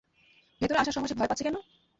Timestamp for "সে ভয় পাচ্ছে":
1.07-1.45